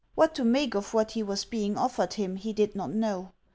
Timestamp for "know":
2.91-3.33